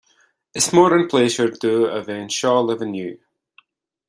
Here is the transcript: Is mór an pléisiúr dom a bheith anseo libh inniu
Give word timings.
Is 0.61 0.67
mór 0.77 0.95
an 0.97 1.05
pléisiúr 1.11 1.53
dom 1.65 1.85
a 1.99 2.01
bheith 2.09 2.15
anseo 2.23 2.57
libh 2.71 2.83
inniu 2.87 3.09